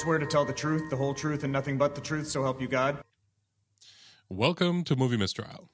[0.00, 2.42] you swear to tell the truth, the whole truth, and nothing but the truth, so
[2.42, 3.02] help you God?
[4.30, 5.68] Welcome to Movie Mistrial,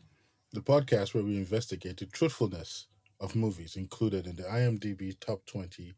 [0.53, 2.89] the podcast where we investigate the truthfulness
[3.21, 5.95] of movies included in the IMDb top 20,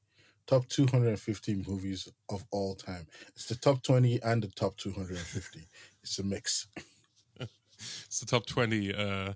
[0.46, 3.06] top 250 movies of all time.
[3.28, 5.66] It's the top 20 and the top 250.
[6.02, 6.66] It's a mix.
[7.40, 8.94] it's the top 20.
[8.94, 9.32] Uh,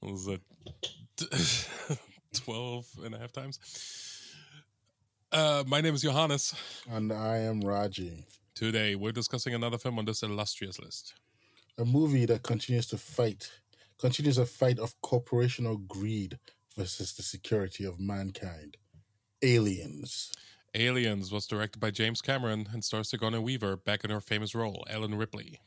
[0.00, 0.40] what was it?
[2.34, 4.09] 12 and a half times.
[5.32, 6.54] Uh, my name is Johannes.
[6.90, 8.26] And I am Raji.
[8.54, 11.14] Today, we're discussing another film on this illustrious list.
[11.78, 13.48] A movie that continues to fight,
[13.98, 16.36] continues a fight of corporational greed
[16.76, 18.76] versus the security of mankind.
[19.40, 20.32] Aliens.
[20.74, 24.84] Aliens was directed by James Cameron and stars Sigourney Weaver back in her famous role,
[24.90, 25.60] Ellen Ripley.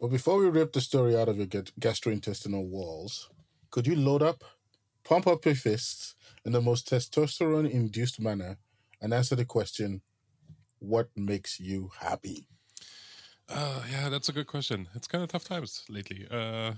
[0.00, 3.30] But before we rip the story out of your gastrointestinal walls,
[3.70, 4.44] could you load up,
[5.08, 6.14] pump up your fists,
[6.44, 8.58] in the most testosterone induced manner
[9.00, 10.02] and answer the question
[10.80, 12.46] what makes you happy?
[13.48, 14.88] Uh, yeah, that's a good question.
[14.94, 16.28] It's kind of tough times lately.
[16.30, 16.72] Uh,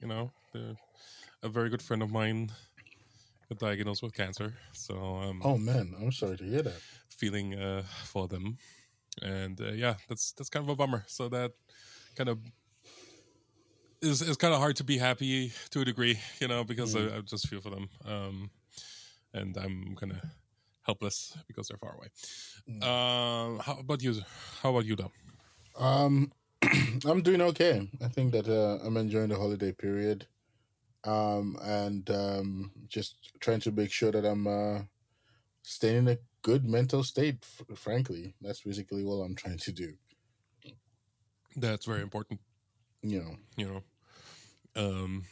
[0.00, 0.32] you know,
[1.42, 2.50] a very good friend of mine
[3.50, 4.54] got diagnosed with cancer.
[4.72, 6.80] So, um, oh man, I'm sorry to hear that.
[7.10, 8.56] Feeling uh, for them,
[9.22, 11.04] and uh, yeah, that's that's kind of a bummer.
[11.06, 11.52] So that
[12.16, 12.38] kind of
[14.04, 17.12] is is kind of hard to be happy to a degree, you know, because mm.
[17.12, 17.88] I, I, just feel for them.
[18.04, 18.50] Um,
[19.32, 20.18] and I'm kind of
[20.82, 22.08] helpless because they're far away.
[22.68, 22.82] Mm.
[22.82, 24.20] Uh, how about you?
[24.62, 25.12] How about you, though?
[25.78, 26.32] Um,
[27.06, 27.88] I'm doing okay.
[28.02, 30.26] I think that uh, I'm enjoying the holiday period,
[31.04, 34.82] um, and um, just trying to make sure that I'm uh,
[35.62, 37.38] staying in a good mental state.
[37.42, 39.94] F- frankly, that's basically what I'm trying to do.
[41.56, 42.40] That's very important.
[43.02, 43.36] You know.
[43.56, 43.82] You know.
[44.76, 45.24] Um,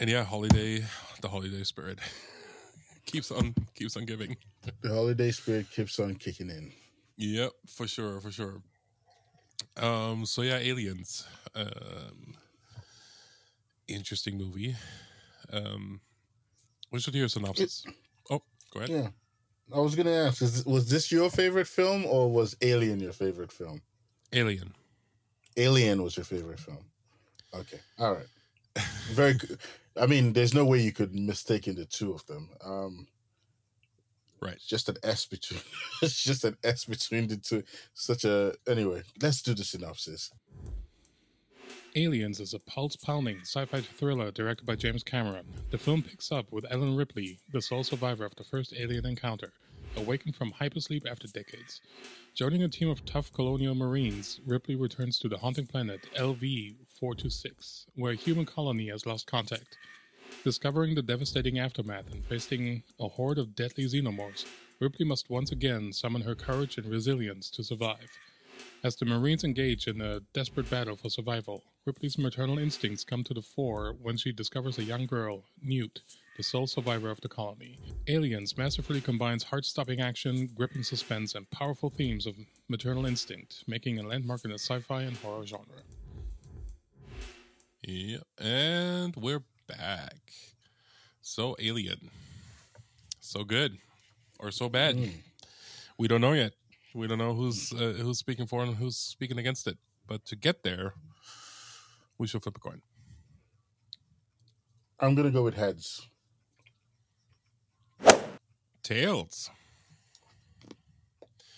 [0.00, 0.84] and yeah, holiday,
[1.20, 1.98] the holiday spirit.
[3.06, 4.36] keeps on keeps on giving.
[4.82, 6.72] The holiday spirit keeps on kicking in.
[7.16, 8.60] Yep, for sure, for sure.
[9.76, 11.26] Um, so yeah, Aliens.
[11.54, 12.34] Um,
[13.86, 14.76] interesting movie.
[15.52, 16.00] Um,
[16.90, 17.84] we should hear a synopsis.
[17.86, 17.94] It,
[18.30, 18.42] oh,
[18.74, 18.90] go ahead.
[18.90, 19.08] Yeah,
[19.74, 23.52] I was gonna ask: is, was this your favorite film, or was Alien your favorite
[23.52, 23.80] film?
[24.32, 24.74] Alien.
[25.56, 26.84] Alien was your favorite film.
[27.54, 28.26] Okay, all right.
[29.08, 29.58] Very good.
[30.00, 32.50] I mean, there's no way you could mistake the two of them.
[32.64, 33.06] Um,
[34.40, 34.54] right.
[34.54, 35.60] It's just an S between.
[36.02, 37.62] it's just an S between the two.
[37.94, 38.54] Such a.
[38.66, 40.30] Anyway, let's do the synopsis.
[41.96, 45.46] Aliens is a pulse pounding sci fi thriller directed by James Cameron.
[45.70, 49.52] The film picks up with Ellen Ripley, the sole survivor of the first alien encounter,
[49.96, 51.80] awakened from hypersleep after decades.
[52.34, 57.86] Joining a team of tough colonial marines, Ripley returns to the haunting planet LV 426,
[57.94, 59.76] where a human colony has lost contact.
[60.44, 64.46] Discovering the devastating aftermath and facing a horde of deadly xenomorphs,
[64.80, 68.10] Ripley must once again summon her courage and resilience to survive.
[68.84, 73.34] As the Marines engage in a desperate battle for survival, Ripley's maternal instincts come to
[73.34, 76.02] the fore when she discovers a young girl, Newt,
[76.36, 77.78] the sole survivor of the colony.
[78.06, 82.36] Aliens masterfully combines heart-stopping action, gripping suspense, and powerful themes of
[82.68, 85.82] maternal instinct, making a landmark in the sci-fi and horror genre.
[87.88, 90.20] Yep, and we're back.
[91.22, 92.10] So alien,
[93.18, 93.78] so good,
[94.38, 94.98] or so bad.
[94.98, 95.12] Mm.
[95.96, 96.52] We don't know yet.
[96.94, 99.78] We don't know who's uh, who's speaking for and who's speaking against it.
[100.06, 100.92] But to get there,
[102.18, 102.82] we should flip a coin.
[105.00, 106.06] I'm gonna go with heads.
[108.82, 109.48] Tails.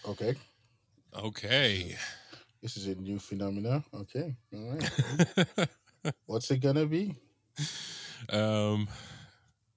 [0.07, 0.37] Okay.
[1.13, 1.97] Okay.
[2.63, 3.83] This is a new phenomena.
[3.93, 4.37] Okay.
[4.55, 5.69] All right.
[6.27, 7.17] What's it gonna be?
[8.29, 8.89] Um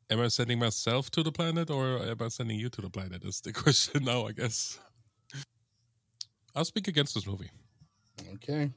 [0.10, 3.24] am I sending myself to the planet or am I sending you to the planet?
[3.24, 4.80] Is the question now, I guess.
[6.56, 7.50] I'll speak against this movie.
[8.36, 8.70] Okay.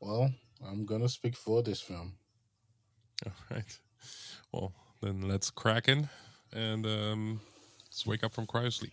[0.00, 0.30] Well,
[0.66, 2.14] I'm gonna speak for this film.
[3.24, 3.78] All right.
[4.52, 6.08] Well, then let's crack in
[6.52, 7.40] and um
[7.96, 8.92] Let's wake up from cryosleep.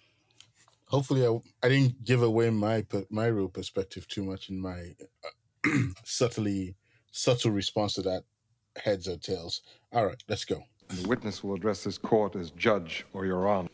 [0.87, 4.95] Hopefully, I, I didn't give away my my real perspective too much in my
[5.65, 5.69] uh,
[6.05, 6.75] subtly
[7.13, 8.23] subtle response to that
[8.75, 9.61] heads or tails.
[9.93, 10.63] All right, let's go.
[10.89, 13.69] The witness will address this court as judge or your honor.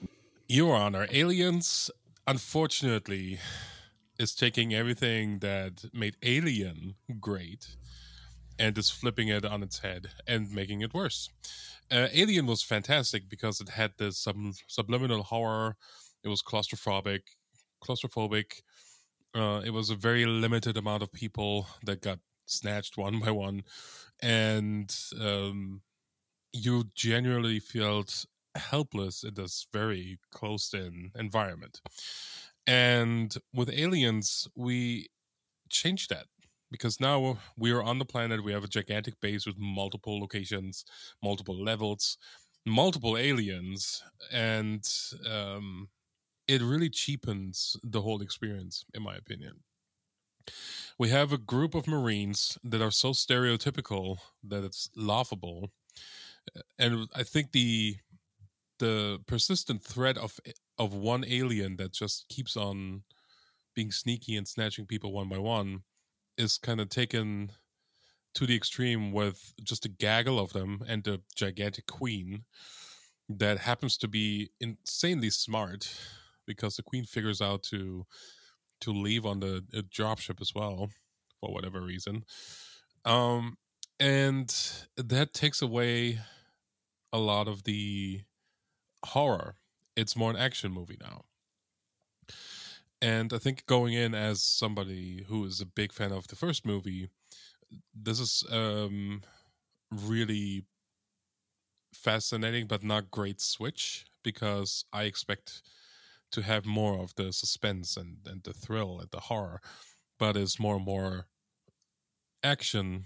[0.48, 1.90] Your honor, aliens,
[2.28, 3.40] unfortunately,
[4.20, 7.76] is taking everything that made Alien great
[8.60, 11.30] and is flipping it on its head and making it worse
[11.92, 15.76] uh, Alien was fantastic because it had this sub- subliminal horror.
[16.24, 17.22] It was claustrophobic,
[17.84, 18.62] claustrophobic.
[19.34, 22.20] Uh, it was a very limited amount of people that got
[22.50, 23.64] snatched one by one,
[24.22, 25.82] and um,
[26.54, 28.26] you genuinely felt
[28.56, 31.82] helpless in this very closed-in environment.
[32.68, 35.08] And with aliens, we
[35.70, 36.28] changed that
[36.72, 38.44] because now we are on the planet.
[38.44, 40.86] We have a gigantic base with multiple locations,
[41.24, 42.18] multiple levels,
[42.66, 44.88] multiple aliens, and
[45.30, 45.90] um,
[46.48, 49.64] it really cheapens the whole experience, in my opinion.
[50.98, 55.72] We have a group of Marines that are so stereotypical that it's laughable,
[56.56, 57.98] uh, and I think the
[58.80, 60.40] the persistent threat of
[60.78, 63.04] of one alien that just keeps on
[63.76, 65.84] being sneaky and snatching people one by one
[66.38, 67.52] is kind of taken
[68.36, 72.46] to the extreme with just a gaggle of them and a gigantic queen
[73.30, 75.92] that happens to be insanely smart
[76.46, 78.06] because the queen figures out to
[78.82, 80.90] to leave on the dropship as well
[81.40, 82.24] for whatever reason.
[83.06, 83.58] Um
[84.00, 84.50] and
[84.98, 86.20] that takes away
[87.14, 88.24] a lot of the
[89.06, 89.58] horror.
[89.96, 91.26] It's more an action movie now.
[93.02, 96.66] And I think going in as somebody who is a big fan of the first
[96.66, 97.10] movie,
[97.94, 99.24] this is um,
[99.92, 100.66] really
[101.94, 105.62] fascinating but not great switch because I expect
[106.32, 109.62] to have more of the suspense and, and the thrill and the horror,
[110.18, 111.26] but it's more and more
[112.44, 113.06] action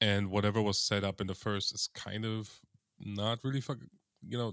[0.00, 2.60] and whatever was set up in the first is kind of
[2.98, 3.62] not really
[4.26, 4.52] you know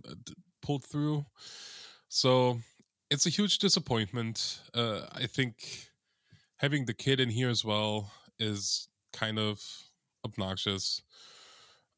[0.61, 1.25] pulled through
[2.07, 2.59] so
[3.13, 4.59] it's a huge disappointment.
[4.73, 5.89] Uh, I think
[6.57, 9.61] having the kid in here as well is kind of
[10.25, 11.03] obnoxious.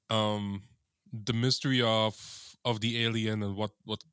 [0.09, 0.63] Um,
[1.11, 4.03] the mystery of of the alien and what what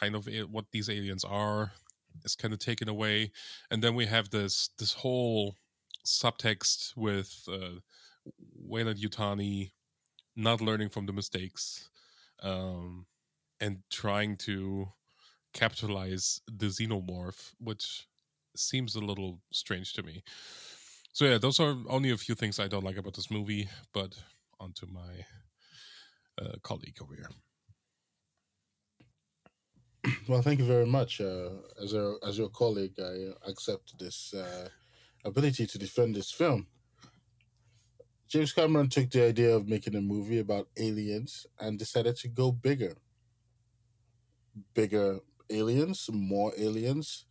[0.00, 1.72] kind of what these aliens are
[2.24, 3.30] is kind of taken away,
[3.70, 5.54] and then we have this this whole
[6.04, 7.78] subtext with uh,
[8.70, 9.70] Weyland-Yutani
[10.34, 11.90] not learning from the mistakes
[12.42, 13.06] um,
[13.60, 14.88] and trying to
[15.52, 18.06] capitalize the xenomorph, which
[18.56, 20.22] seems a little strange to me.
[21.12, 24.14] So yeah, those are only a few things I don't like about this movie, but
[24.58, 25.26] onto my
[26.40, 27.30] uh, colleague over here.
[30.28, 31.20] Well, thank you very much.
[31.20, 31.50] Uh,
[31.82, 34.68] as a as your colleague, I accept this uh,
[35.24, 36.66] ability to defend this film.
[38.28, 42.52] James Cameron took the idea of making a movie about aliens and decided to go
[42.52, 42.96] bigger.
[44.74, 45.20] Bigger
[45.50, 47.26] aliens, more aliens,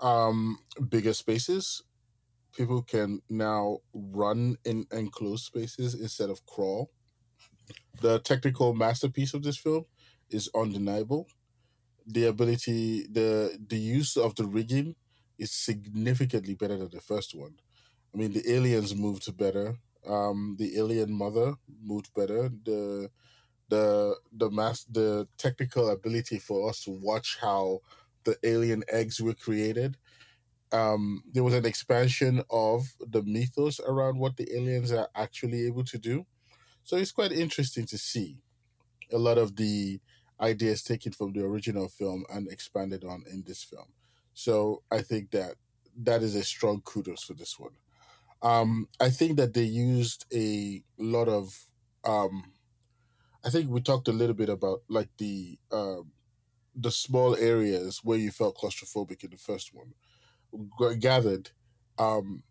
[0.00, 0.58] um,
[0.88, 1.82] bigger spaces.
[2.56, 6.90] People can now run in enclosed spaces instead of crawl.
[8.00, 9.86] The technical masterpiece of this film
[10.30, 11.28] is undeniable.
[12.06, 14.96] The ability, the the use of the rigging
[15.38, 17.60] is significantly better than the first one.
[18.14, 19.78] I mean, the aliens moved better.
[20.06, 22.48] Um, the alien mother moved better.
[22.50, 23.10] The
[23.68, 27.80] the the mass the technical ability for us to watch how
[28.24, 29.98] the alien eggs were created.
[30.72, 35.84] Um, there was an expansion of the mythos around what the aliens are actually able
[35.84, 36.26] to do.
[36.84, 38.38] So it's quite interesting to see
[39.12, 40.00] a lot of the
[40.40, 43.88] ideas taken from the original film and expanded on in this film.
[44.34, 45.54] So I think that
[46.02, 47.72] that is a strong kudos for this one.
[48.42, 51.66] Um, I think that they used a lot of
[52.04, 52.52] um,
[53.44, 56.12] I think we talked a little bit about like the um,
[56.74, 59.94] the small areas where you felt claustrophobic in the first one.
[60.80, 61.50] G- gathered,
[61.98, 62.42] um,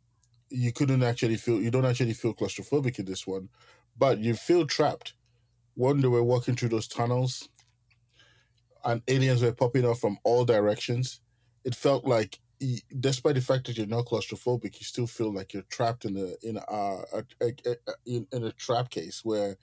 [0.50, 3.50] you couldn't actually feel you don't actually feel claustrophobic in this one,
[3.98, 5.14] but you feel trapped.
[5.76, 7.50] One day we're walking through those tunnels,
[8.84, 11.22] and aliens were popping up from all directions.
[11.64, 12.40] It felt like,
[13.00, 16.48] despite the fact that you're not claustrophobic, you still feel like you're trapped in a
[16.48, 16.62] in a,
[17.14, 19.58] a, a, a in, in a trap case where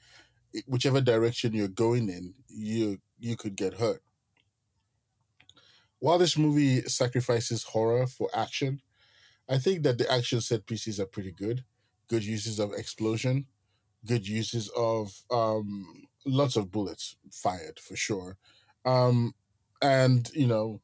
[0.67, 4.03] whichever direction you're going in, you you could get hurt.
[6.01, 8.81] While this movie sacrifices horror for action,
[9.49, 11.65] I think that the action set pieces are pretty good.
[12.09, 13.47] Good uses of explosion,
[14.07, 18.39] good uses of um, lots of bullets fired for sure,
[18.89, 19.35] um,
[19.83, 20.81] and you know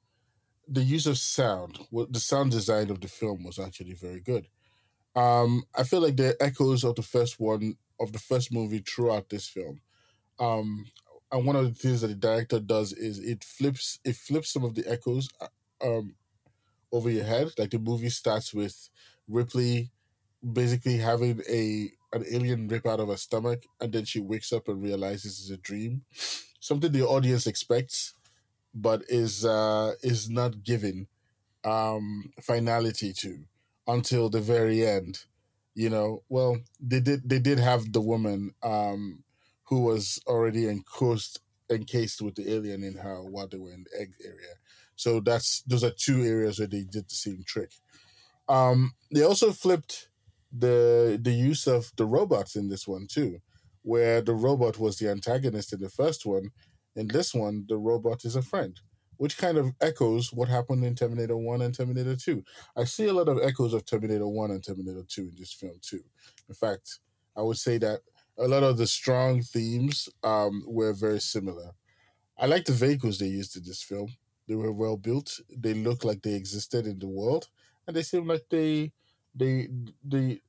[0.68, 1.78] the use of sound.
[1.92, 4.46] The sound design of the film was actually very good.
[5.16, 9.28] Um, I feel like the echoes of the first one of the first movie throughout
[9.30, 9.80] this film.
[10.40, 10.87] Um,
[11.32, 14.64] and one of the things that the director does is it flips it flips some
[14.64, 15.49] of the echoes uh,
[15.84, 16.14] um,
[16.92, 17.50] over your head.
[17.58, 18.90] Like the movie starts with
[19.28, 19.90] Ripley
[20.52, 24.68] basically having a an alien rip out of her stomach, and then she wakes up
[24.68, 26.04] and realizes it's a dream.
[26.60, 28.14] Something the audience expects,
[28.74, 31.08] but is uh, is not given
[31.64, 33.44] um, finality to
[33.86, 35.24] until the very end
[35.74, 39.24] you know well they did they did have the woman um
[39.64, 44.00] who was already encased encased with the alien in her while they were in the
[44.00, 44.54] egg area
[44.96, 47.72] So that's those are two areas where they did the same trick.
[48.48, 50.08] Um, they also flipped
[50.56, 53.40] the the use of the robots in this one too,
[53.82, 56.50] where the robot was the antagonist in the first one.
[56.96, 58.78] In this one, the robot is a friend,
[59.16, 62.44] which kind of echoes what happened in Terminator One and Terminator Two.
[62.76, 65.78] I see a lot of echoes of Terminator One and Terminator Two in this film
[65.82, 66.04] too.
[66.49, 67.00] In fact,
[67.37, 68.00] I would say that
[68.38, 71.70] a lot of the strong themes um, were very similar.
[72.38, 74.08] I like the vehicles they used in this film.
[74.49, 75.40] They were well built.
[75.56, 77.49] They look like they existed in the world,
[77.87, 78.92] and they seem like they,
[79.34, 79.68] they,
[80.04, 80.40] they.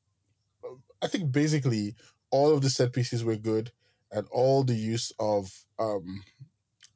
[1.02, 1.96] I think basically
[2.32, 3.72] all of the set pieces were good,
[4.12, 6.24] and all the use of um,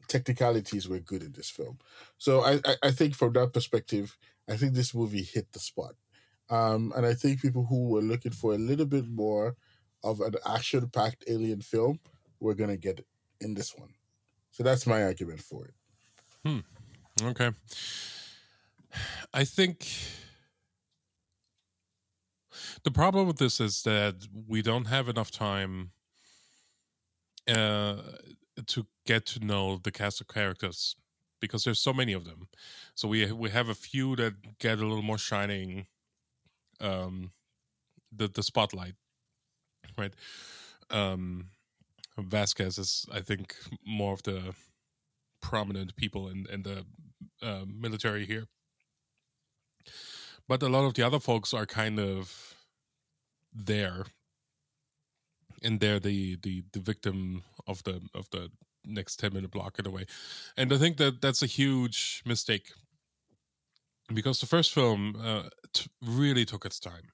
[0.07, 1.77] technicalities were good in this film.
[2.17, 4.17] So I, I, I think from that perspective,
[4.49, 5.95] I think this movie hit the spot.
[6.49, 9.55] Um, and I think people who were looking for a little bit more
[10.03, 11.99] of an action packed alien film,
[12.39, 13.07] we're going to get it
[13.39, 13.93] in this one.
[14.51, 15.73] So that's my argument for it.
[16.43, 16.59] Hmm.
[17.21, 17.51] Okay.
[19.33, 19.87] I think
[22.83, 25.91] the problem with this is that we don't have enough time
[27.47, 27.97] uh,
[28.67, 30.95] to get to know the cast of characters
[31.39, 32.47] because there's so many of them.
[32.95, 35.87] So we we have a few that get a little more shining
[36.81, 37.31] um
[38.11, 38.95] the the spotlight
[39.97, 40.13] right
[40.89, 41.49] um
[42.17, 44.53] vasquez is i think more of the
[45.41, 46.85] prominent people in in the
[47.41, 48.47] uh, military here
[50.47, 52.48] but a lot of the other folks are kind of
[53.53, 54.05] there
[55.63, 58.49] and they're the the the victim of the of the
[58.85, 60.05] next 10 minute block in a way
[60.57, 62.71] and i think that that's a huge mistake
[64.13, 67.09] because the first film uh, t- really took its time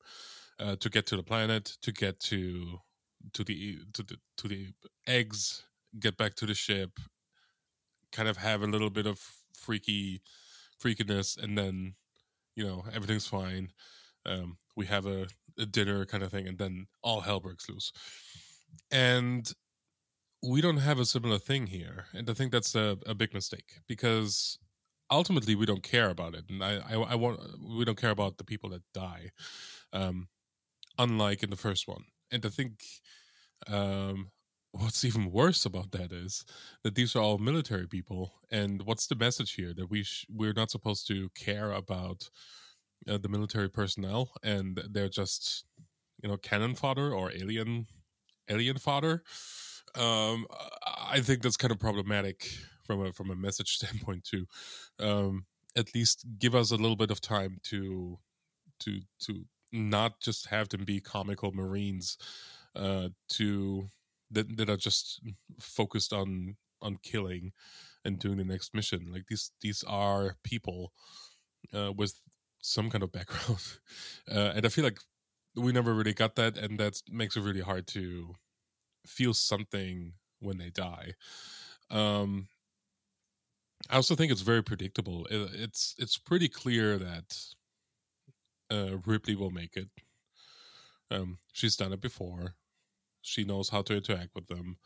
[0.59, 2.79] uh, to get to the planet, to get to
[3.33, 4.67] to the to the to the
[5.07, 5.63] eggs,
[5.99, 6.99] get back to the ship,
[8.11, 9.19] kind of have a little bit of
[9.53, 10.21] freaky
[10.81, 11.95] freakiness, and then
[12.55, 13.69] you know everything's fine.
[14.25, 15.27] Um, we have a,
[15.59, 17.91] a dinner kind of thing, and then all hell breaks loose.
[18.91, 19.51] And
[20.43, 23.81] we don't have a similar thing here, and I think that's a, a big mistake
[23.87, 24.59] because
[25.11, 28.37] ultimately we don't care about it and I, I, I want we don't care about
[28.39, 29.31] the people that die
[29.93, 30.29] um
[30.99, 32.83] unlike in the first one and i think
[33.67, 34.31] um
[34.71, 36.45] what's even worse about that is
[36.83, 40.53] that these are all military people and what's the message here that we sh- we're
[40.53, 42.29] not supposed to care about
[43.09, 45.65] uh, the military personnel and they're just
[46.21, 47.87] you know cannon fodder or alien
[48.49, 49.23] alien fodder
[49.95, 50.45] um
[51.09, 52.49] i think that's kind of problematic
[52.85, 54.45] from a from a message standpoint too.
[54.99, 58.19] Um, at least give us a little bit of time to
[58.79, 62.17] to to not just have them be comical marines
[62.75, 63.87] uh, to
[64.31, 65.21] that that are just
[65.59, 67.51] focused on on killing
[68.05, 69.07] and doing the next mission.
[69.11, 70.93] Like these these are people
[71.73, 72.19] uh, with
[72.65, 73.61] some kind of background,
[74.31, 74.99] uh, and I feel like
[75.55, 78.35] we never really got that, and that makes it really hard to
[79.07, 81.13] feel something when they die.
[81.91, 82.47] Um,
[83.89, 85.27] I also think it's very predictable.
[85.29, 87.55] It's it's pretty clear that
[88.71, 89.89] uh, Ripley will make it.
[91.11, 92.55] Um, she's done it before.
[93.21, 94.77] She knows how to interact with them.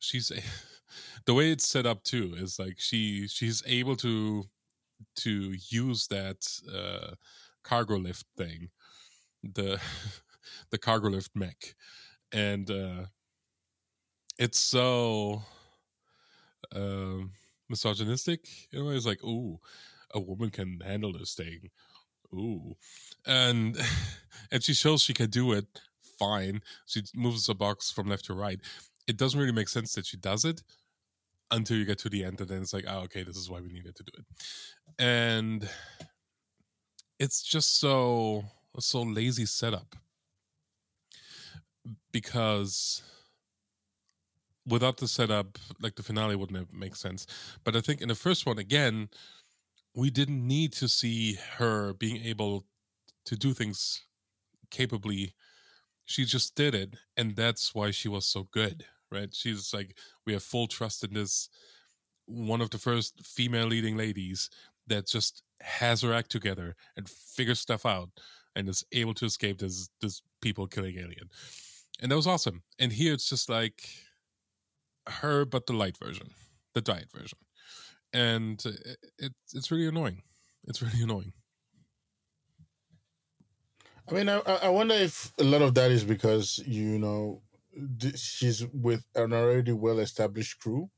[0.00, 0.32] She's
[1.26, 4.44] the way it's set up too is like she she's able to
[5.16, 7.14] to use that uh,
[7.62, 8.68] cargo lift thing,
[9.42, 9.80] the
[10.70, 11.74] the cargo lift mech,
[12.32, 13.06] and uh,
[14.38, 15.42] it's so.
[16.74, 17.32] Um,
[17.72, 18.94] misogynistic a way.
[18.94, 19.58] It's like, ooh,
[20.14, 21.70] a woman can handle this thing.
[22.32, 22.76] Ooh.
[23.26, 23.76] And
[24.52, 25.66] and she shows she can do it
[26.18, 26.60] fine.
[26.86, 28.60] She moves the box from left to right.
[29.08, 30.62] It doesn't really make sense that she does it
[31.52, 33.60] until you get to the end, and then it's like, oh, okay, this is why
[33.60, 34.24] we needed to do it.
[34.98, 35.68] And
[37.18, 38.44] it's just so
[38.78, 39.94] so lazy setup
[42.10, 43.02] because
[44.66, 47.26] without the setup, like the finale wouldn't make sense.
[47.64, 49.08] But I think in the first one, again,
[49.94, 52.64] we didn't need to see her being able
[53.26, 54.02] to do things
[54.70, 55.34] capably.
[56.04, 59.34] She just did it, and that's why she was so good, right?
[59.34, 61.48] She's like, we have full trust in this
[62.26, 64.48] one of the first female leading ladies
[64.86, 68.10] that just has her act together and figures stuff out
[68.54, 71.30] and is able to escape this this people killing alien.
[72.00, 72.62] And that was awesome.
[72.78, 73.88] And here it's just like
[75.08, 76.30] her, but the light version,
[76.74, 77.38] the diet version,
[78.12, 80.22] and it, it it's really annoying.
[80.64, 81.32] It's really annoying.
[84.08, 87.40] I mean, I, I wonder if a lot of that is because you know
[88.16, 90.90] she's with an already well established crew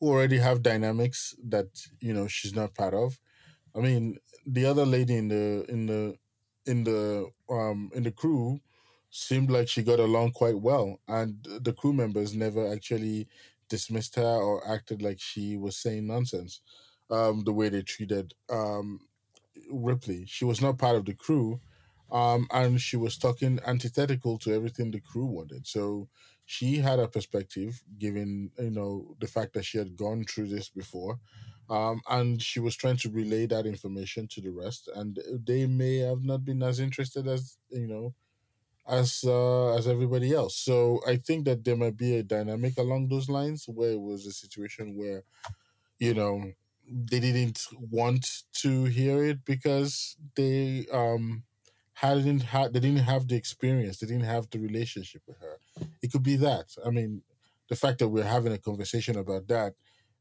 [0.00, 1.68] who already have dynamics that
[2.00, 3.18] you know she's not part of,
[3.76, 6.16] I mean, the other lady in the in the
[6.66, 8.60] in the um in the crew
[9.10, 13.28] seemed like she got along quite well, and the crew members never actually
[13.68, 16.60] dismissed her or acted like she was saying nonsense.
[17.10, 19.00] Um, the way they treated um
[19.70, 21.60] Ripley, she was not part of the crew,
[22.10, 25.66] um, and she was talking antithetical to everything the crew wanted.
[25.66, 26.08] So
[26.46, 30.68] she had a perspective, given you know the fact that she had gone through this
[30.70, 31.18] before,
[31.68, 35.98] um, and she was trying to relay that information to the rest, and they may
[35.98, 38.14] have not been as interested as you know
[38.88, 40.56] as uh, as everybody else.
[40.56, 44.26] So I think that there might be a dynamic along those lines where it was
[44.26, 45.24] a situation where
[45.98, 46.52] you know
[46.90, 47.60] they didn't
[47.90, 51.44] want to hear it because they um
[52.00, 55.58] hadn't had they didn't have the experience they didn't have the relationship with her.
[56.02, 57.22] It could be that i mean
[57.68, 59.74] the fact that we're having a conversation about that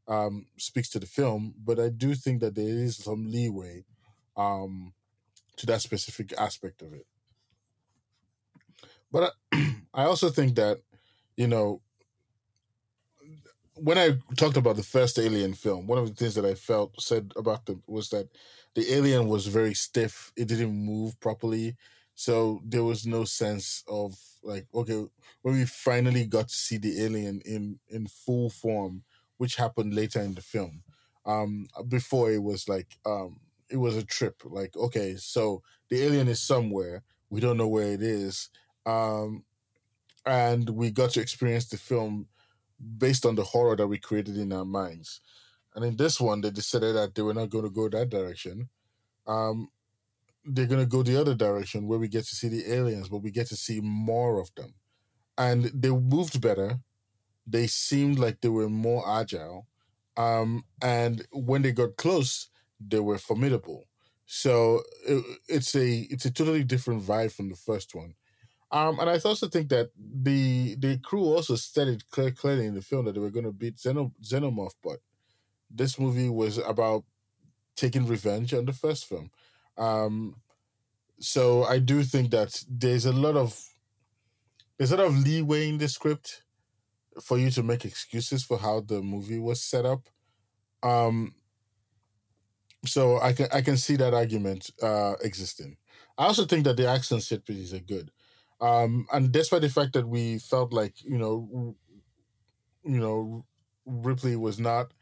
[0.08, 3.84] um speaks to the film but i do think that there is some leeway
[4.38, 4.94] um
[5.58, 7.06] to that specific aspect of it.
[9.12, 10.80] But I, I also think that
[11.36, 11.82] you know
[13.80, 17.00] when I talked about the first Alien film, one of the things that I felt
[17.02, 18.30] said about them was that
[18.76, 20.32] the alien was very stiff.
[20.36, 21.76] It didn't move properly.
[22.16, 25.06] So there was no sense of like, okay,
[25.42, 29.04] when we finally got to see the alien in in full form,
[29.38, 30.84] which happened later in the film.
[31.26, 34.42] Um, before it was like um, it was a trip.
[34.46, 37.04] Like, okay, so the alien is somewhere.
[37.30, 38.50] We don't know where it is.
[38.86, 39.44] Um,
[40.26, 42.28] and we got to experience the film
[42.98, 45.22] based on the horror that we created in our minds.
[45.76, 48.70] And in this one, they decided that they were not going to go that direction.
[49.26, 49.70] Um,
[50.44, 53.20] they're going to go the other direction where we get to see the aliens, but
[53.20, 54.74] we get to see more of them.
[55.38, 56.80] And they moved better.
[57.46, 59.68] They seemed like they were more agile.
[60.16, 63.88] Um, and when they got close, they were formidable.
[64.26, 68.16] So it, it's a it's a totally different vibe from the first one.
[68.72, 72.82] Um, and I also think that the the crew also stated clear, clearly in the
[72.82, 75.00] film that they were going to beat Xeno, Xenomorph, but
[75.70, 77.04] this movie was about
[77.76, 79.32] taking revenge on the first film.
[79.78, 80.38] Um,
[81.20, 83.58] so I do think that there's a lot of
[84.78, 86.44] there's a lot of leeway in the script
[87.22, 90.08] for you to make excuses for how the movie was set up.
[90.84, 91.34] Um,
[92.86, 95.78] so I can I can see that argument uh, existing.
[96.18, 98.12] I also think that the action set pieces are good.
[98.60, 101.76] Um, and despite the fact that we felt like you know,
[102.84, 103.46] you know,
[103.86, 104.94] Ripley was not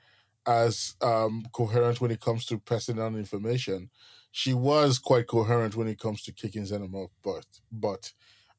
[0.47, 3.89] as um, coherent when it comes to passing on information,
[4.31, 7.45] she was quite coherent when it comes to kicking Xenomorph butt.
[7.71, 8.11] But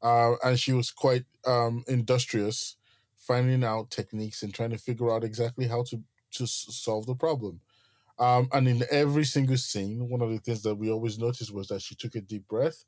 [0.02, 2.76] uh, and she was quite um, industrious,
[3.16, 7.61] finding out techniques and trying to figure out exactly how to to solve the problem.
[8.18, 11.68] Um, and in every single scene, one of the things that we always noticed was
[11.68, 12.85] that she took a deep breath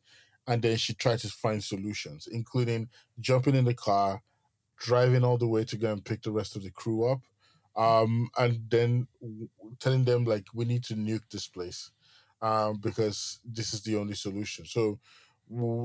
[0.49, 2.89] and then she tried to find solutions, including
[3.21, 4.23] jumping in the car,
[4.79, 7.21] driving all the way to go and pick the rest of the crew up,
[7.77, 9.07] um, and then
[9.79, 11.93] telling them like we need to nuke this place
[12.41, 14.65] um, because this is the only solution.
[14.65, 14.99] So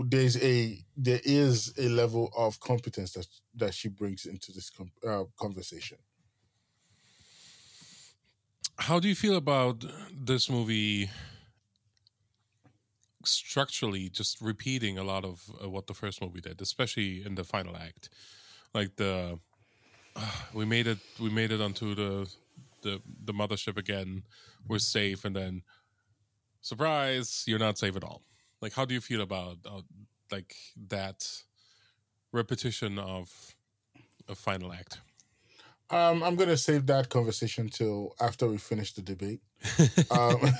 [0.08, 4.92] there's a there is a level of competence that that she brings into this com-
[5.06, 5.98] uh, conversation.
[8.78, 11.10] How do you feel about this movie
[13.26, 17.44] structurally just repeating a lot of uh, what the first movie did, especially in the
[17.44, 18.10] final act.
[18.74, 19.40] Like the
[20.16, 20.22] uh,
[20.54, 22.30] we made it, we made it onto the
[22.82, 24.24] the the mothership again.
[24.68, 25.64] We're safe, and then
[26.62, 28.22] surprise, you're not safe at all.
[28.62, 29.82] Like, how do you feel about uh,
[30.32, 30.56] like
[30.90, 31.28] that
[32.32, 33.56] repetition of
[34.30, 35.00] a final act?
[35.90, 39.42] Um, I'm gonna save that conversation till after we finish the debate.
[40.12, 40.42] um,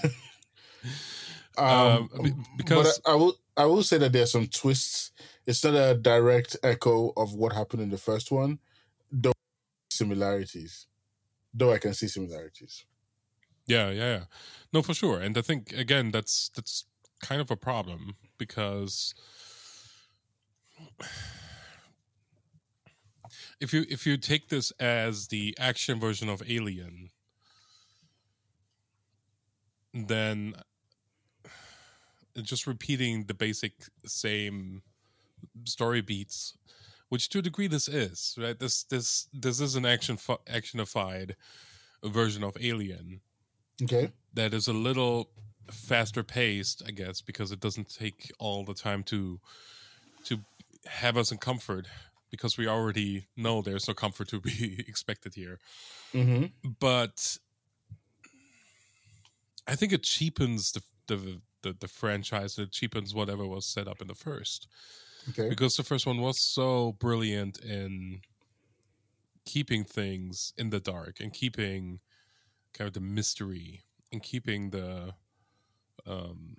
[1.58, 5.12] Um, um, because I, I, will I will say that there are some twists.
[5.46, 8.60] It's not a direct echo of what happened in the first one,
[9.12, 9.34] though
[9.92, 10.88] similarities.
[11.54, 12.86] Though I can see similarities.
[13.68, 14.24] Yeah, yeah, yeah.
[14.72, 15.20] No, for sure.
[15.20, 16.86] And I think again that's that's
[17.22, 19.14] kind of a problem because
[23.60, 27.10] if you if you take this as the action version of Alien,
[29.94, 30.56] then
[32.42, 33.74] just repeating the basic
[34.06, 34.82] same
[35.66, 36.58] story beats
[37.14, 38.58] which to a degree this is right?
[38.58, 41.36] This this this is an action actionified
[42.04, 43.22] version of alien.
[43.84, 44.12] Okay.
[44.34, 45.30] That is a little
[45.72, 49.40] faster paced i guess because it doesn't take all the time to
[50.26, 50.40] to
[50.86, 51.88] have us in comfort
[52.30, 55.60] because we already know there's no comfort to be expected here.
[56.16, 56.46] Mm-hmm.
[56.80, 57.38] but
[59.68, 62.58] I think it cheapens the the the, the franchise.
[62.60, 64.68] It cheapens whatever was set up in the first
[65.30, 65.54] Okay.
[65.54, 68.22] because the first one was so brilliant in
[69.46, 72.00] keeping things in the dark and keeping
[72.74, 75.16] kind of the mystery and keeping the
[76.06, 76.58] um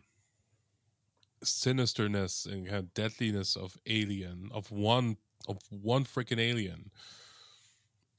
[1.45, 6.91] sinisterness and kind of deadliness of alien of one of one freaking alien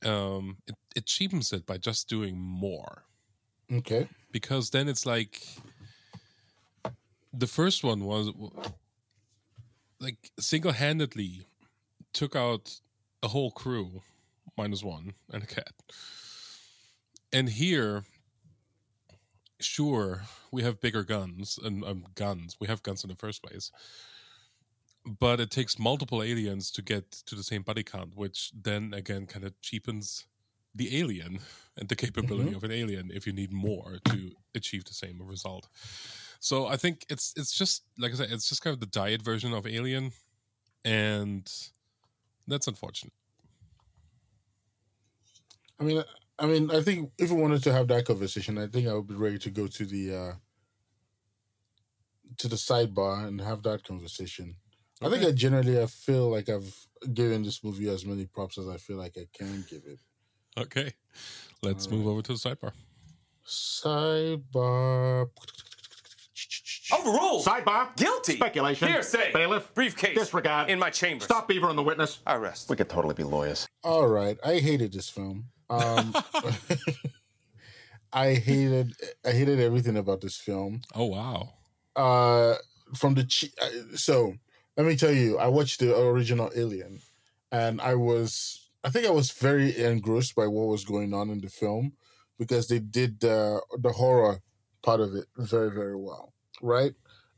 [0.03, 3.05] um it, it cheapens it by just doing more
[3.71, 4.09] Okay.
[4.31, 5.41] because then it's like
[7.37, 8.29] the first one was
[9.99, 11.45] like single-handedly
[12.13, 12.79] took out
[13.23, 14.01] a whole crew
[14.57, 15.73] minus one and a cat.
[17.33, 18.03] And here
[19.59, 22.55] sure we have bigger guns and um, guns.
[22.59, 23.71] We have guns in the first place.
[25.05, 29.27] But it takes multiple aliens to get to the same body count which then again
[29.27, 30.25] kind of cheapens
[30.73, 31.39] the alien
[31.77, 35.67] and the capability of an alien if you need more to achieve the same result
[36.45, 39.21] so i think it's it's just like i said it's just kind of the diet
[39.21, 40.11] version of alien
[40.85, 41.51] and
[42.47, 43.13] that's unfortunate
[45.79, 46.03] I mean,
[46.39, 49.07] I mean, I think if we wanted to have that conversation, I think I would
[49.07, 50.33] be ready to go to the uh
[52.37, 54.55] to the sidebar and have that conversation.
[55.01, 56.73] I think I generally I feel like I've
[57.13, 59.99] given this movie as many props as I feel like I can give it.
[60.57, 60.93] okay
[61.61, 62.73] let's move over to the sidebar
[63.45, 65.29] Sidebar.
[67.05, 67.45] Overruled.
[67.45, 67.95] Sidebar.
[67.95, 68.35] Guilty.
[68.35, 68.87] Speculation.
[68.87, 69.31] Hearsay.
[69.33, 69.73] Bailiff.
[69.73, 70.17] Briefcase.
[70.17, 70.69] Disregard.
[70.69, 71.25] In my chambers.
[71.25, 72.19] Stop beavering the witness.
[72.25, 72.69] I rest.
[72.69, 73.67] We could totally be lawyers.
[73.83, 75.45] All right, I hated this film.
[75.69, 76.13] Um,
[78.13, 78.93] I hated
[79.25, 80.81] I hated everything about this film.
[80.93, 81.49] oh wow
[81.95, 82.55] uh
[82.93, 84.33] from the chi- uh, so
[84.77, 86.99] let me tell you i watched the original alien
[87.51, 91.39] and i was i think i was very engrossed by what was going on in
[91.41, 91.93] the film
[92.37, 94.39] because they did the the horror
[94.83, 96.93] part of it very very well right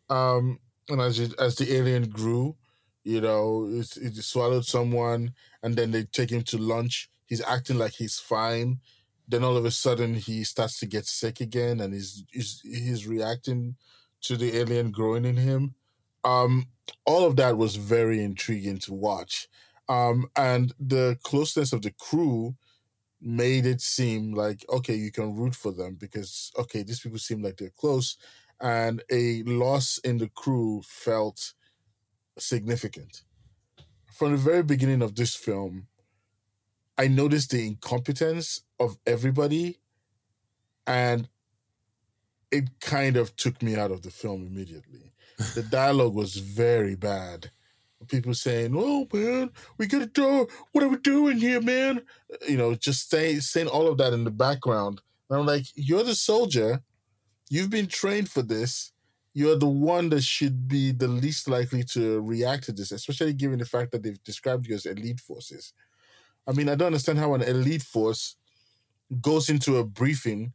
[0.10, 2.56] um and as it, as the alien grew
[3.04, 7.78] you know it, it swallowed someone and then they take him to lunch he's acting
[7.78, 8.80] like he's fine
[9.28, 13.08] then all of a sudden he starts to get sick again and he's he's, he's
[13.08, 13.76] reacting
[14.22, 15.76] to the alien growing in him.
[16.24, 16.68] Um,
[17.06, 19.48] all of that was very intriguing to watch.
[19.90, 22.56] Um, and the closeness of the crew
[23.22, 27.42] made it seem like, okay, you can root for them because, okay, these people seem
[27.42, 28.18] like they're close.
[28.60, 31.54] And a loss in the crew felt
[32.40, 33.22] significant.
[34.14, 35.88] From the very beginning of this film,
[36.98, 39.80] I noticed the incompetence of everybody.
[40.88, 41.30] And
[42.52, 45.14] it kind of took me out of the film immediately.
[45.54, 47.52] The dialogue was very bad.
[48.08, 50.48] People saying, "Oh man, we gotta do.
[50.72, 52.02] What are we doing here, man?"
[52.48, 55.02] You know, just saying saying all of that in the background.
[55.30, 56.82] And I'm like, "You're the soldier.
[57.50, 58.92] You've been trained for this.
[59.34, 63.60] You're the one that should be the least likely to react to this, especially given
[63.60, 65.74] the fact that they've described you as elite forces."
[66.48, 68.36] I mean, I don't understand how an elite force
[69.22, 70.54] goes into a briefing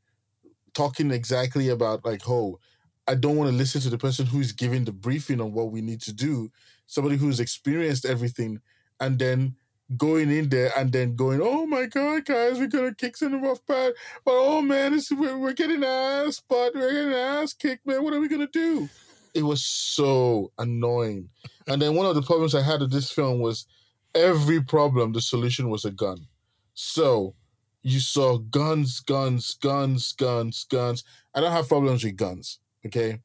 [0.75, 2.59] talking exactly about like, oh,
[3.07, 5.83] I don't want to listen to the person who's giving the briefing on what we
[5.83, 6.51] need to do.
[6.87, 8.61] Somebody who's experienced everything,
[9.01, 9.57] and then
[9.97, 13.65] going in there and then going, oh my god, guys, we're gonna kick some rough
[13.67, 13.95] part.
[14.25, 18.03] But oh man, we're, we're getting ass, but we're getting ass kicked, man.
[18.03, 18.89] What are we gonna do?
[19.35, 21.31] It was so annoying.
[21.67, 23.67] And then one of the problems I had with this film was
[24.15, 26.27] every problem, the solution was a gun.
[26.75, 27.35] So
[27.83, 31.05] you saw guns, guns, guns, guns, guns.
[31.35, 33.21] I don't have problems with guns, okay?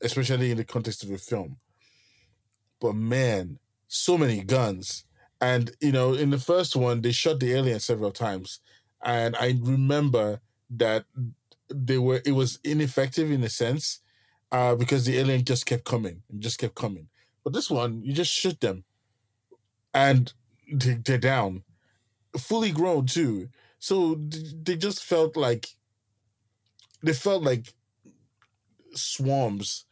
[0.00, 1.56] Especially in the context of a film.
[2.80, 5.04] But man, so many guns.
[5.40, 8.60] And, you know, in the first one, they shot the alien several times.
[9.02, 11.04] And I remember that
[11.68, 14.00] they were, it was ineffective in a sense
[14.50, 17.08] uh, because the alien just kept coming and just kept coming.
[17.44, 18.84] But this one, you just shoot them
[19.92, 20.32] and
[20.72, 21.62] they, they're down.
[22.36, 25.68] Fully grown too so they just felt like
[27.02, 27.74] they felt like
[28.94, 29.84] swarms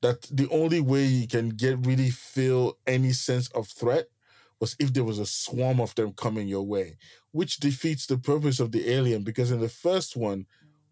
[0.00, 4.06] that the only way you can get really feel any sense of threat
[4.62, 6.96] was if there was a swarm of them coming your way
[7.32, 10.46] which defeats the purpose of the alien because in the first one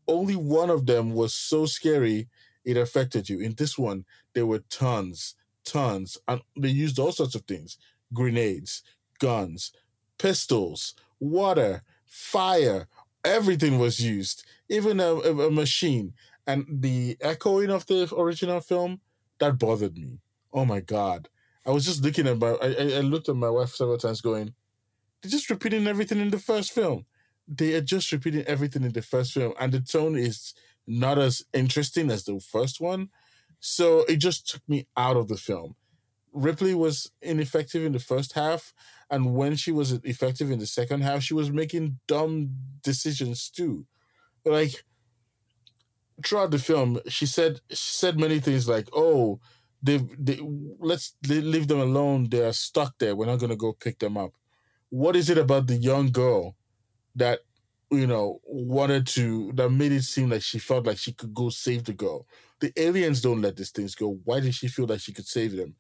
[0.07, 2.29] only one of them was so scary
[2.65, 4.05] it affected you in this one
[4.35, 7.79] there were tons tons and they used all sorts of things
[8.13, 8.83] grenades
[9.19, 9.73] guns
[10.19, 12.89] pistols water fire,
[13.25, 16.13] everything was used, even a, a, a, machine.
[16.47, 19.01] And the echoing of the original film,
[19.39, 20.19] that bothered me.
[20.53, 21.29] Oh my God.
[21.67, 24.55] I was just looking at my, I, I looked at my wife several times going,
[25.23, 27.07] they're just repeating everything in the first film.
[27.47, 29.53] They are just repeating everything in the first film.
[29.59, 30.55] And the tone is
[30.87, 33.11] not as interesting as the first one.
[33.61, 35.77] So it just took me out of the film.
[36.33, 38.73] Ripley was ineffective in the first half,
[39.11, 42.51] and when she was effective in the second half, she was making dumb
[42.83, 43.87] decisions too.
[44.45, 44.85] Like
[46.25, 49.41] throughout the film, she said she said many things like, "Oh,
[49.83, 50.41] they they
[50.79, 52.29] let's leave them alone.
[52.29, 53.17] They are stuck there.
[53.17, 54.33] We're not going to go pick them up."
[54.91, 56.57] What is it about the young girl
[57.15, 57.41] that
[57.91, 61.49] you know wanted to that made it seem like she felt like she could go
[61.49, 62.27] save the girl?
[62.61, 64.21] The aliens don't let these things go.
[64.25, 65.75] Why did she feel like she could save them?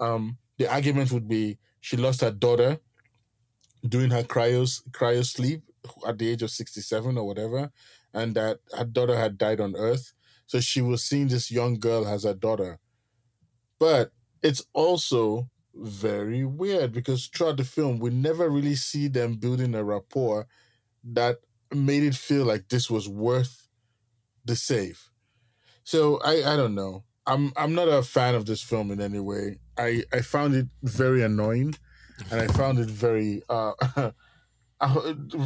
[0.00, 2.78] Um, the argument would be she lost her daughter
[3.86, 5.62] during her cryos cryo sleep
[6.06, 7.70] at the age of 67 or whatever
[8.12, 10.12] and that her daughter had died on earth
[10.46, 12.78] so she was seeing this young girl as her daughter
[13.84, 19.74] but it's also very weird because throughout the film we never really see them building
[19.74, 20.46] a rapport
[21.18, 21.36] that
[21.70, 23.68] made it feel like this was worth
[24.42, 25.10] the save.
[25.92, 27.04] So i i don't know.
[27.26, 29.58] I'm i'm not a fan of this film in any way.
[29.76, 31.74] I i found it very annoying
[32.30, 33.72] and i found it very uh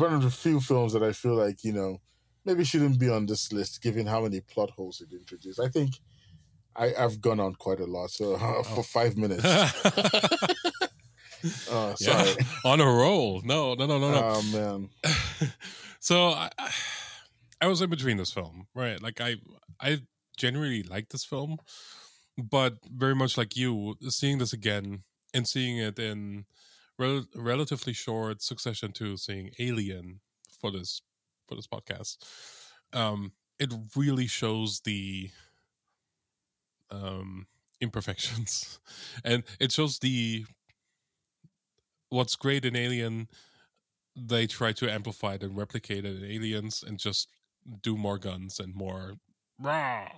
[0.04, 1.92] one of the few films that i feel like you know
[2.44, 5.60] maybe shouldn't be on this list given how many plot holes it introduced.
[5.60, 5.90] I think
[6.78, 9.44] I, have gone on quite a lot, so uh, for five minutes.
[11.70, 12.36] uh, sorry.
[12.64, 13.42] On a roll.
[13.44, 14.22] No, no, no, no, no.
[14.22, 14.88] Oh man.
[16.00, 16.50] so I,
[17.60, 19.02] I was in between this film, right?
[19.02, 19.36] Like I,
[19.80, 20.00] I
[20.36, 21.58] genuinely like this film,
[22.36, 25.02] but very much like you, seeing this again
[25.34, 26.44] and seeing it in
[26.98, 30.20] rel- relatively short succession to seeing Alien
[30.60, 31.02] for this
[31.48, 32.18] for this podcast,
[32.92, 35.30] um, it really shows the
[36.90, 37.46] um,
[37.80, 38.78] imperfections,
[39.24, 40.46] and it shows the
[42.10, 43.28] what's great in Alien.
[44.16, 47.28] They try to amplify it and replicate it in Aliens, and just
[47.82, 49.14] do more guns and more
[49.60, 50.08] rah.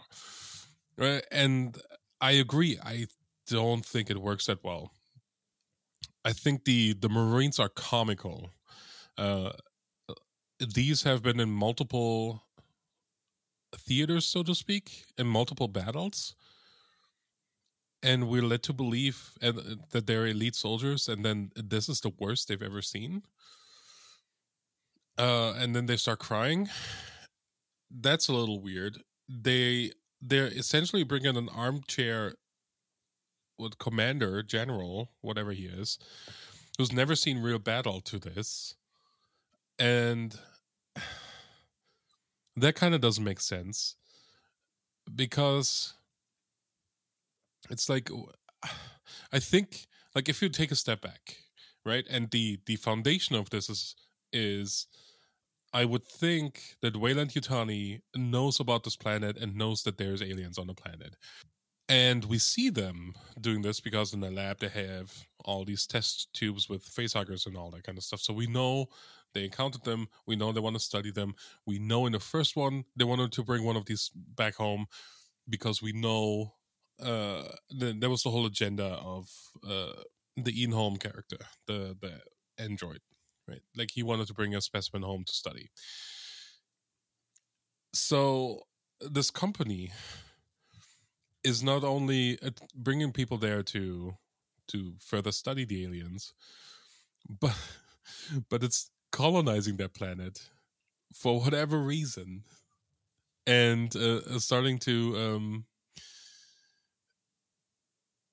[0.97, 1.25] Right?
[1.31, 1.77] And
[2.21, 2.79] I agree.
[2.83, 3.07] I
[3.47, 4.93] don't think it works that well.
[6.25, 8.51] I think the the Marines are comical.
[9.17, 9.53] Uh,
[10.59, 12.43] these have been in multiple
[13.77, 16.35] theaters, so to speak, in multiple battles
[18.03, 22.01] and we're led to believe and uh, that they're elite soldiers and then this is
[22.01, 23.23] the worst they've ever seen.
[25.19, 26.69] Uh, and then they start crying.
[27.91, 29.03] That's a little weird.
[29.29, 32.35] They they're essentially bringing an armchair
[33.59, 35.99] with commander general whatever he is
[36.79, 38.75] who's never seen real battle to this.
[39.79, 40.35] And
[42.57, 43.97] that kind of doesn't make sense
[45.15, 45.95] because
[47.71, 48.11] it's like
[49.33, 51.37] i think like if you take a step back
[51.85, 53.95] right and the the foundation of this is
[54.33, 54.87] is
[55.73, 60.59] i would think that Weyland Yutani knows about this planet and knows that there's aliens
[60.59, 61.17] on the planet.
[61.91, 65.13] And we see them doing this because in the lab they have
[65.45, 68.21] all these test tubes with facehuggers and all that kind of stuff.
[68.21, 68.87] So we know
[69.35, 70.07] they encountered them.
[70.25, 71.35] We know they want to study them.
[71.67, 74.87] We know in the first one they wanted to bring one of these back home
[75.49, 76.55] because we know
[77.03, 79.29] uh the, there was the whole agenda of
[79.69, 80.03] uh
[80.37, 82.21] the Ian Holm character, the the
[82.59, 83.01] android,
[83.49, 83.63] right?
[83.77, 85.71] Like he wanted to bring a specimen home to study.
[87.93, 88.63] So
[89.01, 89.91] this company
[91.43, 92.39] is not only
[92.75, 94.17] bringing people there to
[94.69, 96.35] to further study the aliens,
[97.29, 97.57] but
[98.49, 100.51] but it's colonizing that planet
[101.13, 102.45] for whatever reason,
[103.47, 105.65] and uh, starting to um,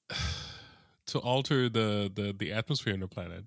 [1.07, 3.45] to alter the the the atmosphere on the planet.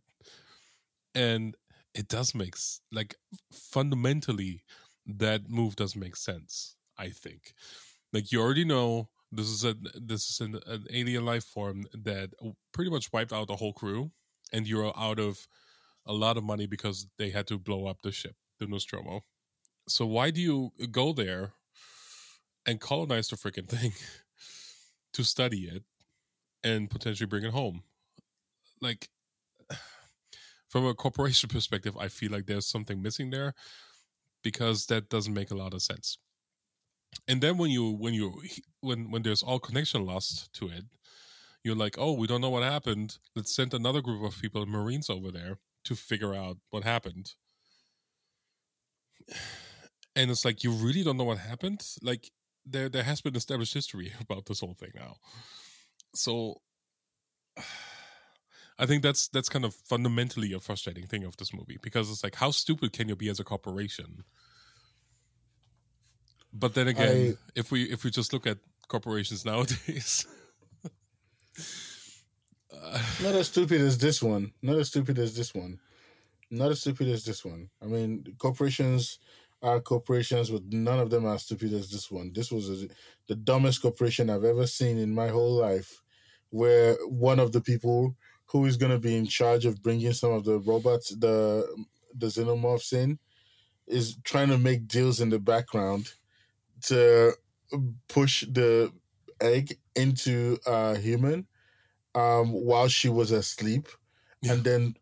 [1.14, 1.56] And
[1.94, 2.54] it does make
[2.92, 3.16] like
[3.52, 4.62] fundamentally
[5.06, 7.54] that move doesn't make sense i think.
[8.12, 12.30] Like you already know this is a this is an, an alien life form that
[12.72, 14.10] pretty much wiped out the whole crew
[14.52, 15.46] and you're out of
[16.06, 19.24] a lot of money because they had to blow up the ship the nostromo.
[19.88, 21.54] So why do you go there
[22.66, 23.92] and colonize the freaking thing
[25.14, 25.84] to study it
[26.64, 27.82] and potentially bring it home.
[28.80, 29.08] Like
[30.68, 33.54] from a corporation perspective, I feel like there's something missing there
[34.42, 36.18] because that doesn't make a lot of sense.
[37.26, 38.40] And then when you when you
[38.80, 40.84] when when there's all connection lost to it,
[41.64, 43.18] you're like, oh, we don't know what happened.
[43.34, 47.32] Let's send another group of people, Marines, over there to figure out what happened.
[50.16, 51.86] And it's like you really don't know what happened.
[52.02, 52.32] Like
[52.66, 55.16] there there has been established history about this whole thing now
[56.14, 56.60] so
[58.78, 62.24] I think that's that's kind of fundamentally a frustrating thing of this movie because it's
[62.24, 64.24] like how stupid can you be as a corporation?
[66.52, 70.26] But then again, I- if we if we just look at corporations nowadays,
[73.22, 74.52] Not as stupid as this one.
[74.62, 75.78] Not as stupid as this one.
[76.50, 77.68] Not as stupid as this one.
[77.82, 79.18] I mean, corporations
[79.62, 82.32] are corporations, but none of them are stupid as this one.
[82.32, 82.88] This was a,
[83.28, 86.02] the dumbest corporation I've ever seen in my whole life,
[86.50, 90.32] where one of the people who is going to be in charge of bringing some
[90.32, 91.66] of the robots, the
[92.14, 93.18] the xenomorphs in,
[93.86, 96.12] is trying to make deals in the background
[96.82, 97.34] to
[98.08, 98.92] push the
[99.40, 101.46] egg into a human
[102.14, 103.86] um, while she was asleep,
[104.42, 104.54] Yeah.
[104.54, 104.96] and then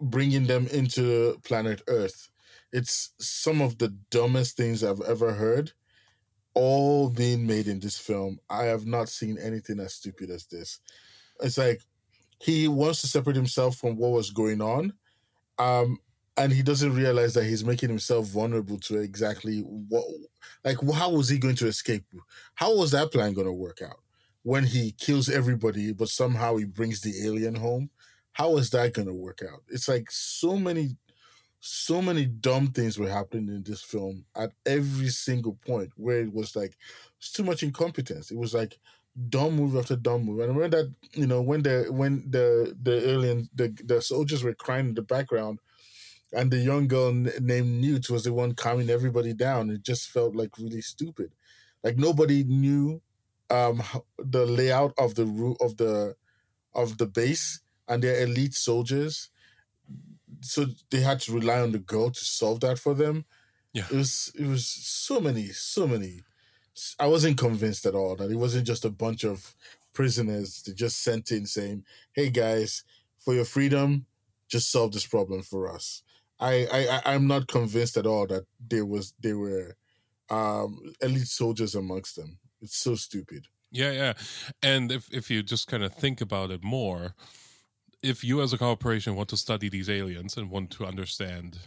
[0.00, 2.28] bringing them into planet Earth.
[2.72, 5.72] It's some of the dumbest things I've ever heard,
[6.54, 8.38] all being made in this film.
[8.48, 10.80] I have not seen anything as stupid as this.
[11.42, 11.82] It's like
[12.38, 14.92] he wants to separate himself from what was going on,
[15.58, 15.98] um,
[16.36, 20.04] and he doesn't realize that he's making himself vulnerable to exactly what,
[20.64, 22.04] like, how was he going to escape?
[22.54, 24.00] How was that plan going to work out?
[24.42, 27.90] when he kills everybody, but somehow he brings the alien home.
[28.32, 29.62] How is that going to work out?
[29.68, 30.96] It's like so many,
[31.60, 36.32] so many dumb things were happening in this film at every single point where it
[36.32, 36.76] was like
[37.18, 38.30] it's too much incompetence.
[38.30, 38.78] It was like
[39.28, 40.40] dumb move after dumb move.
[40.40, 44.42] And I remember that you know when the when the the alien the the soldiers
[44.42, 45.60] were crying in the background.
[46.32, 49.70] And the young girl n- named Newt was the one calming everybody down.
[49.70, 51.32] It just felt like really stupid.
[51.82, 53.02] Like nobody knew
[53.50, 53.82] um
[54.18, 56.14] the layout of the root of the
[56.74, 59.30] of the base and their elite soldiers
[60.40, 63.24] so they had to rely on the girl to solve that for them.
[63.72, 63.84] Yeah.
[63.90, 66.22] it was it was so many so many.
[66.98, 69.54] I wasn't convinced at all that it wasn't just a bunch of
[69.92, 72.84] prisoners they just sent in saying hey guys
[73.18, 74.06] for your freedom
[74.48, 76.02] just solve this problem for us.
[76.40, 79.76] I i i'm not convinced at all that there was they were
[80.30, 82.38] um elite soldiers amongst them.
[82.62, 83.46] It's so stupid.
[83.70, 84.12] Yeah, yeah.
[84.62, 87.14] And if if you just kind of think about it more,
[88.02, 91.58] if you as a corporation want to study these aliens and want to understand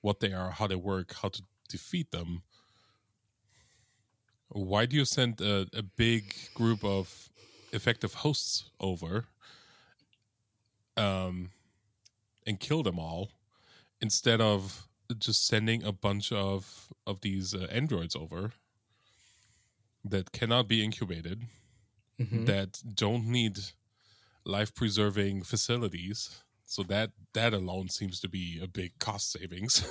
[0.00, 2.42] what they are, how they work, how to defeat them,
[4.48, 7.30] why do you send a, a big group of
[7.72, 9.26] effective hosts over
[10.96, 11.50] um
[12.46, 13.30] and kill them all
[14.00, 18.52] instead of just sending a bunch of of these uh, androids over
[20.04, 21.42] that cannot be incubated
[22.18, 22.44] Mhm.
[22.46, 23.58] that don't need
[24.44, 26.42] life preserving facilities.
[26.66, 29.84] So that that alone seems to be a big cost savings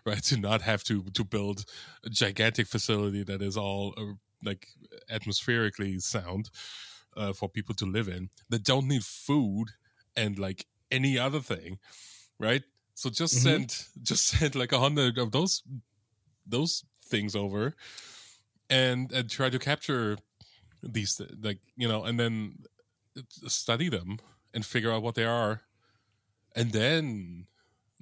[0.06, 0.22] right?
[0.24, 1.64] To not have to to build
[2.04, 4.68] a gigantic facility that is all uh, like
[5.10, 6.50] atmospherically sound
[7.16, 9.70] uh, for people to live in that don't need food
[10.16, 11.78] and like any other thing
[12.38, 12.62] right?
[12.94, 13.42] So just Mhm.
[13.42, 15.62] send just send like a hundred of those
[16.46, 17.74] those things over
[18.68, 20.18] and and try to capture
[20.82, 22.56] these like you know and then
[23.46, 24.18] study them
[24.54, 25.62] and figure out what they are.
[26.54, 27.46] And then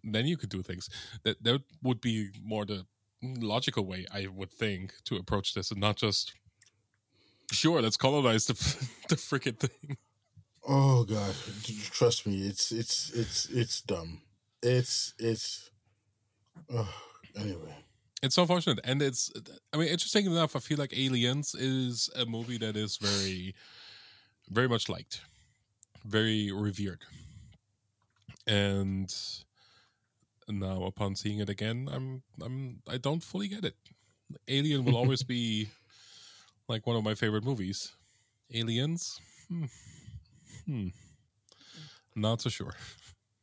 [0.03, 0.89] then you could do things.
[1.25, 2.87] That that would be more the
[3.23, 6.35] logical way i would think to approach this and not just
[7.51, 8.55] sure let's colonize the
[9.09, 9.97] the freaking thing.
[10.67, 11.35] Oh god,
[11.91, 14.21] trust me, it's it's it's it's dumb.
[14.63, 15.71] It's it's.
[16.71, 16.93] Oh,
[17.35, 17.75] anyway,
[18.23, 19.31] it's so unfortunate and it's
[19.73, 23.55] i mean interesting enough i feel like aliens is a movie that is very
[24.51, 25.21] very much liked
[26.05, 27.03] very revered.
[28.47, 29.15] And
[30.49, 33.77] now upon seeing it again i'm i'm i don't fully get it.
[34.49, 35.69] Alien will always be
[36.69, 37.93] like one of my favorite movies.
[38.53, 39.21] Aliens?
[39.49, 39.65] Hmm,
[40.65, 40.89] hmm.
[42.17, 42.75] not so sure.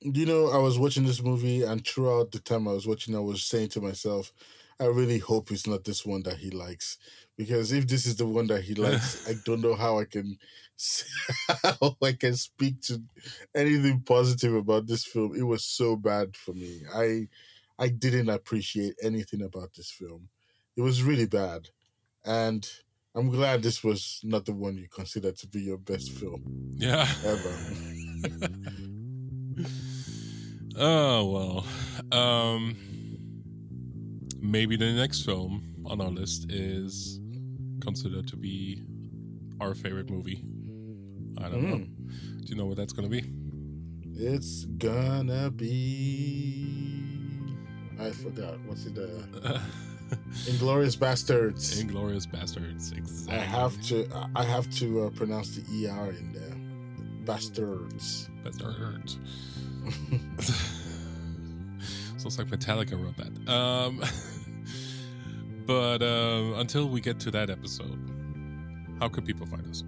[0.01, 3.19] You know, I was watching this movie, and throughout the time I was watching, I
[3.19, 4.31] was saying to myself,
[4.79, 6.97] I really hope it's not this one that he likes,
[7.37, 10.37] because if this is the one that he likes, I don't know how I can
[11.63, 13.01] how I can speak to
[13.55, 15.35] anything positive about this film.
[15.35, 16.81] It was so bad for me.
[16.93, 17.27] I
[17.79, 20.29] I didn't appreciate anything about this film.
[20.75, 21.69] It was really bad,
[22.25, 22.67] and
[23.15, 26.43] I'm glad this was not the one you consider to be your best film
[26.77, 27.57] yeah ever.
[30.77, 31.63] Oh
[32.11, 32.19] well.
[32.21, 32.75] Um
[34.51, 37.19] maybe the next film on our list is
[37.81, 38.83] considered to be
[39.59, 40.43] our favorite movie.
[41.37, 41.77] I don't know.
[41.77, 43.23] Do you know what that's gonna be?
[44.13, 46.95] It's gonna be.
[47.99, 48.59] I forgot.
[48.65, 48.97] What's it?
[48.97, 49.59] Uh,
[50.45, 51.83] Inglourious Basterds.
[51.83, 52.95] Inglourious Basterds.
[52.97, 53.37] Exactly.
[53.37, 54.07] I have to.
[54.35, 56.55] I have to uh, pronounce the er in there.
[57.25, 58.29] Bastards.
[58.43, 59.19] Bastards.
[62.17, 63.51] Sounds like Metallica wrote that.
[63.51, 64.01] Um
[65.65, 67.99] But uh, until we get to that episode,
[68.99, 69.83] how could people find us?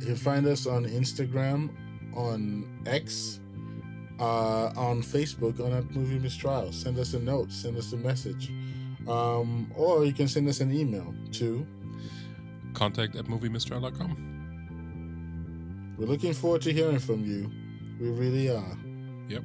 [0.00, 1.70] You can find us on Instagram,
[2.14, 3.40] on X,
[4.20, 6.72] uh, on Facebook, on at Movie Mistrial.
[6.72, 8.52] Send us a note, send us a message.
[9.08, 11.66] Um, or you can send us an email to.
[12.74, 14.28] Contact at moviemistrial.com.
[15.98, 17.50] We're looking forward to hearing from you.
[18.00, 18.76] We really are.
[19.28, 19.42] Yep.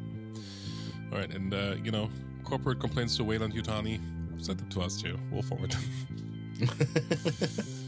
[1.12, 2.10] All right, and uh, you know,
[2.44, 4.00] corporate complaints to Weyland Yutani,
[4.40, 5.18] send them to us too.
[5.32, 6.70] We'll forward them.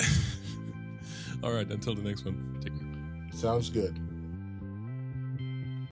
[1.42, 2.88] All right, until the next one, take care.
[3.38, 3.98] Sounds good.